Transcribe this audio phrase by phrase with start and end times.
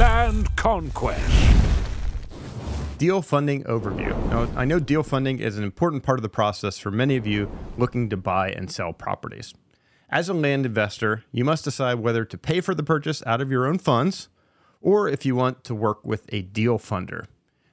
[0.00, 1.30] Land Conquest.
[2.96, 4.16] Deal funding overview.
[4.30, 7.26] Now, I know deal funding is an important part of the process for many of
[7.26, 9.52] you looking to buy and sell properties.
[10.08, 13.50] As a land investor, you must decide whether to pay for the purchase out of
[13.50, 14.30] your own funds
[14.80, 17.26] or if you want to work with a deal funder.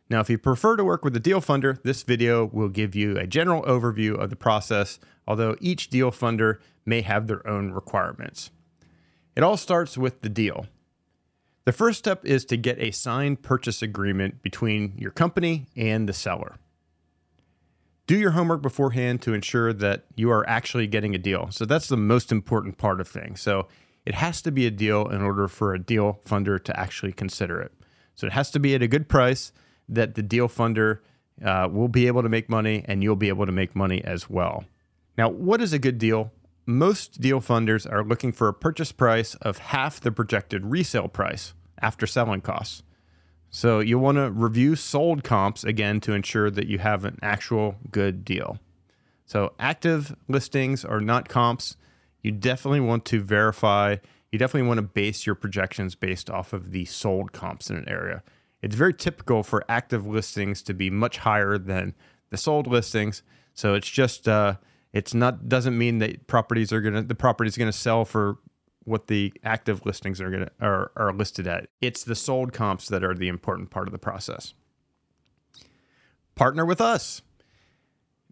[0.09, 3.17] Now, if you prefer to work with a deal funder, this video will give you
[3.17, 8.51] a general overview of the process, although each deal funder may have their own requirements.
[9.33, 10.65] It all starts with the deal.
[11.67, 16.13] The first step is to get a signed purchase agreement between your company and the
[16.13, 16.55] seller.
[18.05, 21.49] Do your homework beforehand to ensure that you are actually getting a deal.
[21.51, 23.41] So that's the most important part of things.
[23.41, 23.67] So
[24.05, 27.59] it has to be a deal in order for a deal funder to actually consider
[27.59, 27.73] it.
[28.15, 29.51] So it has to be at a good price
[29.89, 30.99] that the deal funder
[31.43, 34.29] uh, will be able to make money and you'll be able to make money as
[34.29, 34.63] well.
[35.17, 36.31] Now, what is a good deal?
[36.65, 41.53] Most deal funders are looking for a purchase price of half the projected resale price
[41.81, 42.83] after selling costs.
[43.49, 47.75] So you'll want to review sold comps again to ensure that you have an actual
[47.91, 48.59] good deal.
[49.25, 51.75] So active listings are not comps.
[52.21, 53.97] You definitely want to verify,
[54.31, 57.87] you definitely want to base your projections based off of the sold comps in an
[57.87, 58.23] area.
[58.61, 61.93] It's very typical for active listings to be much higher than
[62.29, 63.21] the sold listings.
[63.53, 64.55] So it's just uh,
[64.93, 68.37] it's not doesn't mean that properties are gonna the property is gonna sell for
[68.87, 71.67] what the active listings are gonna are, are listed at.
[71.81, 74.53] It's the sold comps that are the important part of the process.
[76.35, 77.21] Partner with us.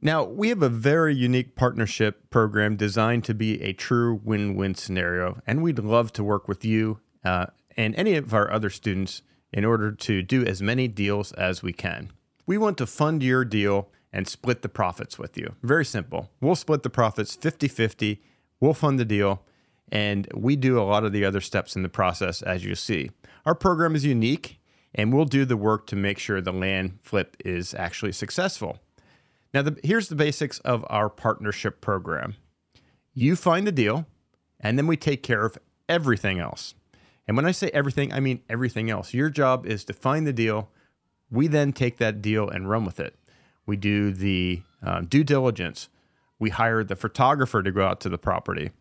[0.01, 4.75] Now, we have a very unique partnership program designed to be a true win win
[4.75, 9.21] scenario, and we'd love to work with you uh, and any of our other students
[9.51, 12.11] in order to do as many deals as we can.
[12.45, 15.55] We want to fund your deal and split the profits with you.
[15.63, 16.29] Very simple.
[16.39, 18.21] We'll split the profits 50 50.
[18.59, 19.43] We'll fund the deal,
[19.91, 23.11] and we do a lot of the other steps in the process, as you see.
[23.45, 24.59] Our program is unique,
[24.93, 28.79] and we'll do the work to make sure the land flip is actually successful.
[29.53, 32.35] Now, the, here's the basics of our partnership program
[33.13, 34.05] you find the deal,
[34.59, 36.75] and then we take care of everything else.
[37.27, 39.13] And when I say everything, I mean everything else.
[39.13, 40.69] Your job is to find the deal.
[41.31, 43.15] We then take that deal and run with it.
[43.65, 45.89] We do the um, due diligence.
[46.37, 48.71] We hire the photographer to go out to the property.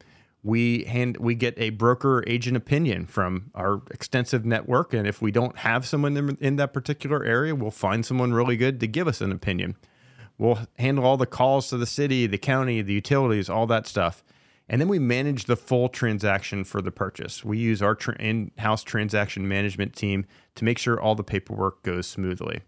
[0.45, 5.33] We hand we get a broker agent opinion from our extensive network, and if we
[5.33, 9.09] don't have someone in, in that particular area, we'll find someone really good to give
[9.09, 9.75] us an opinion.
[10.37, 14.23] We'll handle all the calls to the city, the county, the utilities, all that stuff.
[14.69, 17.43] And then we manage the full transaction for the purchase.
[17.43, 20.27] We use our tra- in house transaction management team
[20.57, 22.61] to make sure all the paperwork goes smoothly.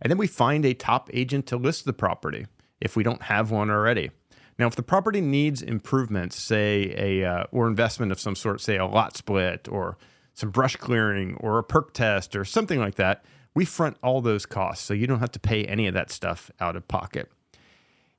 [0.00, 2.46] And then we find a top agent to list the property
[2.80, 4.10] if we don't have one already.
[4.58, 8.76] Now, if the property needs improvements, say a uh, or investment of some sort, say
[8.76, 9.98] a lot split or
[10.32, 14.46] some brush clearing or a perk test or something like that, we front all those
[14.46, 17.30] costs, so you don't have to pay any of that stuff out of pocket.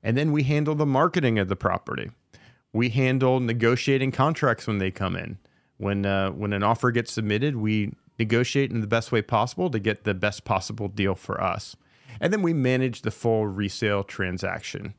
[0.02, 2.10] And then we handle the marketing of the property.
[2.72, 5.38] We handle negotiating contracts when they come in.
[5.78, 9.78] When uh, when an offer gets submitted, we negotiate in the best way possible to
[9.78, 11.76] get the best possible deal for us.
[12.20, 14.94] And then we manage the full resale transaction.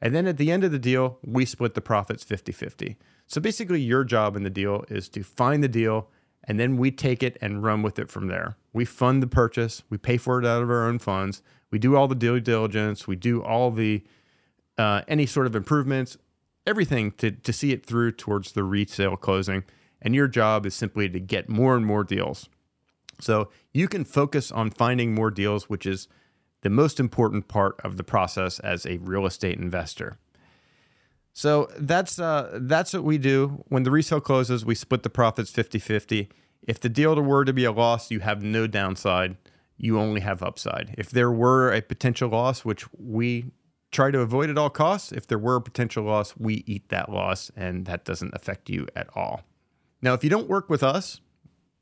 [0.00, 2.96] And then at the end of the deal, we split the profits 50 50.
[3.26, 6.10] So basically, your job in the deal is to find the deal,
[6.44, 8.56] and then we take it and run with it from there.
[8.72, 11.96] We fund the purchase, we pay for it out of our own funds, we do
[11.96, 14.04] all the due diligence, we do all the
[14.78, 16.18] uh, any sort of improvements,
[16.66, 19.64] everything to, to see it through towards the resale closing.
[20.02, 22.48] And your job is simply to get more and more deals.
[23.20, 26.06] So you can focus on finding more deals, which is
[26.66, 30.18] the most important part of the process as a real estate investor.
[31.32, 33.62] So that's uh, that's what we do.
[33.68, 36.28] When the resale closes, we split the profits 50-50.
[36.66, 39.36] If the deal were to be a loss, you have no downside.
[39.76, 40.92] You only have upside.
[40.98, 43.52] If there were a potential loss, which we
[43.92, 45.12] try to avoid at all costs.
[45.12, 48.88] If there were a potential loss, we eat that loss, and that doesn't affect you
[48.96, 49.42] at all.
[50.02, 51.20] Now, if you don't work with us,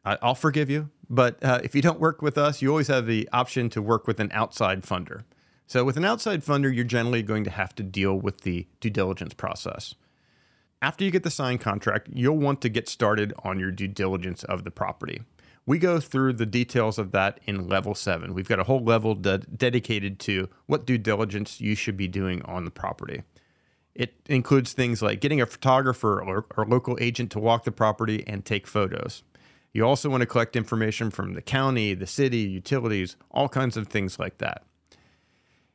[0.05, 0.91] I'll forgive you.
[1.09, 4.07] But uh, if you don't work with us, you always have the option to work
[4.07, 5.25] with an outside funder.
[5.67, 8.91] So, with an outside funder, you're generally going to have to deal with the due
[8.91, 9.95] diligence process.
[10.83, 14.45] After you get the signed contract, you'll want to get started on your due diligence
[14.45, 15.23] of the property.
[15.67, 18.35] We go through the details of that in level seven.
[18.35, 22.43] We've got a whole level de- dedicated to what due diligence you should be doing
[22.43, 23.23] on the property.
[23.95, 28.23] It includes things like getting a photographer or, or local agent to walk the property
[28.27, 29.23] and take photos.
[29.75, 33.89] You also want to collect information from the county, the city, utilities, all kinds of
[33.89, 34.63] things like that.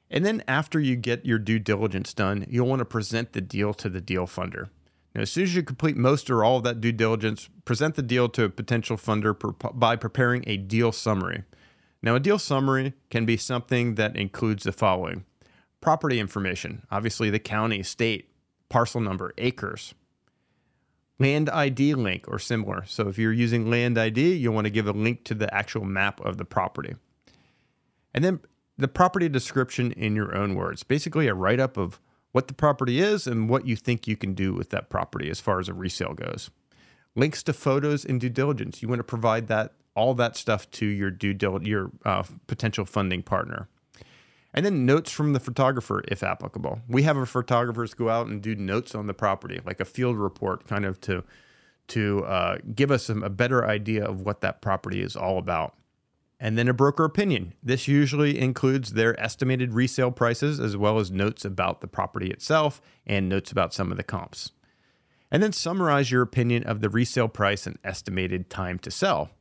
[0.09, 3.73] And then after you get your due diligence done, you'll want to present the deal
[3.75, 4.69] to the deal funder.
[5.13, 8.01] Now, as soon as you complete most or all of that due diligence, present the
[8.01, 9.35] deal to a potential funder
[9.77, 11.43] by preparing a deal summary.
[12.01, 15.25] Now, a deal summary can be something that includes the following
[15.81, 18.29] property information, obviously the county, state,
[18.69, 19.93] parcel number, acres,
[21.19, 22.85] land ID link or similar.
[22.85, 25.83] So if you're using land ID, you'll want to give a link to the actual
[25.83, 26.95] map of the property.
[28.13, 28.39] And then
[28.77, 31.99] the property description in your own words, basically a write up of
[32.31, 35.39] what the property is and what you think you can do with that property as
[35.39, 36.49] far as a resale goes.
[37.15, 38.81] Links to photos and due diligence.
[38.81, 42.85] You want to provide that all that stuff to your due dil- your uh, potential
[42.85, 43.67] funding partner.
[44.53, 46.81] And then notes from the photographer, if applicable.
[46.87, 50.17] We have our photographers go out and do notes on the property, like a field
[50.17, 51.23] report, kind of to
[51.89, 55.75] to uh, give us a better idea of what that property is all about.
[56.39, 57.53] And then a broker opinion.
[57.61, 62.79] This usually includes their estimated resale prices as well as notes about the property itself
[63.05, 64.51] and notes about some of the comps.
[65.31, 69.31] And then summarize your opinion of the resale price and estimated time to sell.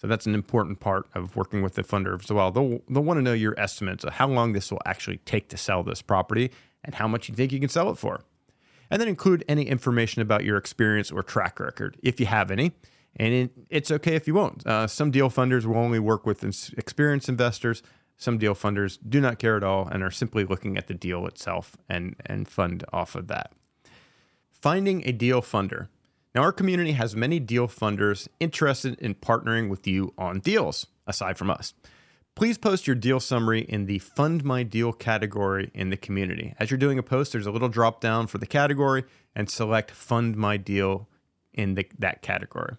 [0.00, 2.52] So that's an important part of working with the funder as well.
[2.52, 5.56] They'll, they'll want to know your estimates of how long this will actually take to
[5.56, 6.52] sell this property
[6.84, 8.20] and how much you think you can sell it for.
[8.92, 12.70] And then include any information about your experience or track record, if you have any.
[13.16, 14.64] And it, it's okay if you won't.
[14.64, 16.44] Uh, some deal funders will only work with
[16.78, 17.82] experienced investors.
[18.16, 21.26] Some deal funders do not care at all and are simply looking at the deal
[21.26, 23.50] itself and, and fund off of that.
[24.52, 25.88] Finding a deal funder.
[26.34, 31.38] Now, our community has many deal funders interested in partnering with you on deals, aside
[31.38, 31.74] from us.
[32.34, 36.54] Please post your deal summary in the Fund My Deal category in the community.
[36.60, 39.04] As you're doing a post, there's a little drop down for the category
[39.34, 41.08] and select Fund My Deal
[41.52, 42.76] in the, that category.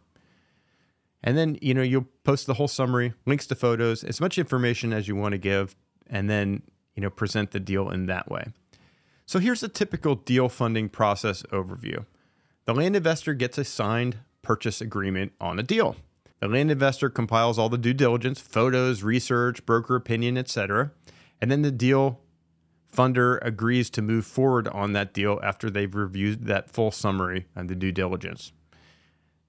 [1.21, 4.93] And then, you know, you'll post the whole summary, links to photos, as much information
[4.93, 5.75] as you want to give,
[6.07, 6.61] and then,
[6.95, 8.45] you know, present the deal in that way.
[9.25, 12.05] So here's a typical deal funding process overview.
[12.69, 15.95] The land investor gets a signed purchase agreement on a deal.
[16.39, 20.91] The land investor compiles all the due diligence, photos, research, broker opinion, etc.
[21.41, 22.19] And then the deal
[22.95, 27.71] funder agrees to move forward on that deal after they've reviewed that full summary and
[27.71, 28.51] the due diligence.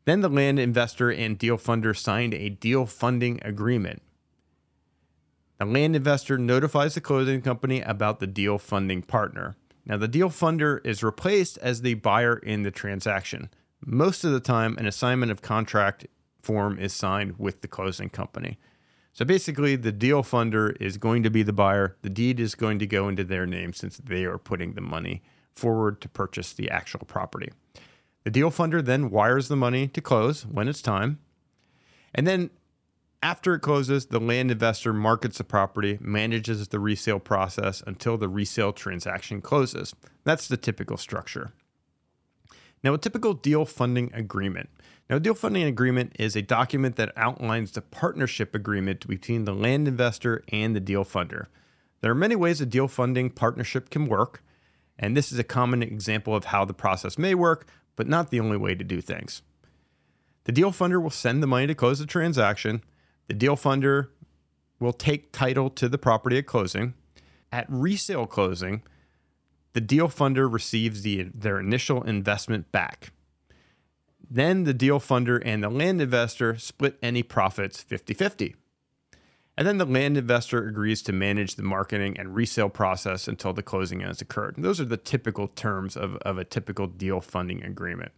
[0.06, 4.00] Then the land investor and deal funder signed a deal funding agreement.
[5.58, 9.56] The land investor notifies the closing company about the deal funding partner.
[9.90, 13.50] Now, the deal funder is replaced as the buyer in the transaction.
[13.84, 16.06] Most of the time, an assignment of contract
[16.40, 18.60] form is signed with the closing company.
[19.12, 21.96] So basically, the deal funder is going to be the buyer.
[22.02, 25.25] The deed is going to go into their name since they are putting the money
[25.56, 27.50] forward to purchase the actual property.
[28.22, 31.19] The deal funder then wires the money to close when it's time.
[32.14, 32.50] And then
[33.22, 38.28] after it closes, the land investor markets the property, manages the resale process until the
[38.28, 39.94] resale transaction closes.
[40.25, 41.52] That's the typical structure.
[42.82, 44.70] Now, a typical deal funding agreement.
[45.11, 49.52] Now, a deal funding agreement is a document that outlines the partnership agreement between the
[49.52, 51.46] land investor and the deal funder.
[52.00, 54.43] There are many ways a deal funding partnership can work,
[54.99, 57.66] and this is a common example of how the process may work,
[57.96, 59.43] but not the only way to do things.
[60.44, 62.82] The deal funder will send the money to close the transaction,
[63.31, 64.09] the deal funder
[64.81, 66.94] will take title to the property at closing.
[67.53, 68.82] At resale closing,
[69.73, 73.12] the deal funder receives the, their initial investment back.
[74.29, 78.56] Then the deal funder and the land investor split any profits 50 50.
[79.57, 83.62] And then the land investor agrees to manage the marketing and resale process until the
[83.62, 84.57] closing has occurred.
[84.57, 88.11] And those are the typical terms of, of a typical deal funding agreement.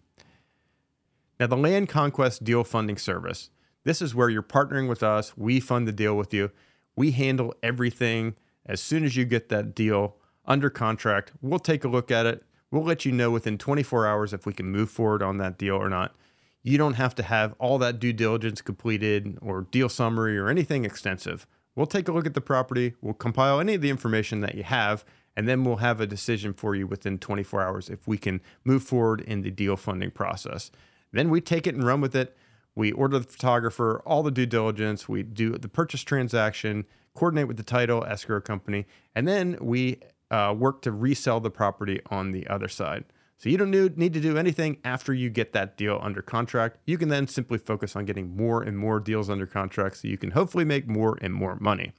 [1.38, 3.50] Now, the Land Conquest Deal Funding Service
[3.84, 5.36] this is where you're partnering with us.
[5.36, 6.50] We fund the deal with you.
[6.96, 8.34] We handle everything.
[8.66, 12.44] As soon as you get that deal under contract, we'll take a look at it.
[12.70, 15.76] We'll let you know within 24 hours if we can move forward on that deal
[15.76, 16.14] or not.
[16.62, 20.84] You don't have to have all that due diligence completed or deal summary or anything
[20.84, 21.46] extensive.
[21.74, 24.62] We'll take a look at the property, we'll compile any of the information that you
[24.62, 25.04] have,
[25.36, 28.82] and then we'll have a decision for you within 24 hours if we can move
[28.82, 30.70] forward in the deal funding process.
[31.12, 32.36] Then we take it and run with it.
[32.74, 37.58] We order the photographer, all the due diligence, we do the purchase transaction, coordinate with
[37.58, 40.00] the title escrow company, and then we
[40.30, 43.04] uh, work to resell the property on the other side.
[43.36, 46.78] So you don't need to do anything after you get that deal under contract.
[46.86, 50.16] You can then simply focus on getting more and more deals under contract so you
[50.16, 51.92] can hopefully make more and more money.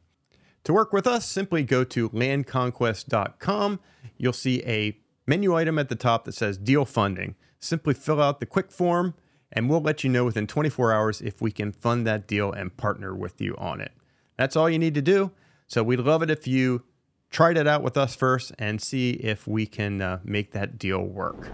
[0.63, 3.81] To work with us, simply go to landconquest.com.
[4.17, 7.35] You'll see a menu item at the top that says deal funding.
[7.59, 9.13] Simply fill out the quick form
[9.53, 12.75] and we'll let you know within 24 hours if we can fund that deal and
[12.75, 13.93] partner with you on it.
[14.37, 15.31] That's all you need to do.
[15.67, 16.83] So we'd love it if you
[17.29, 21.01] tried it out with us first and see if we can uh, make that deal
[21.01, 21.49] work.